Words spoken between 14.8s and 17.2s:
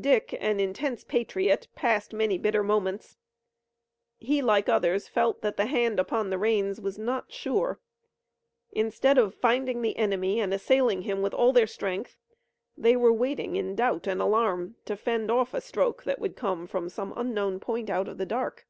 to fend off a stroke that would come from some